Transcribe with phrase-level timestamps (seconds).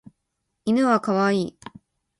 [0.65, 1.57] 犬はかわいい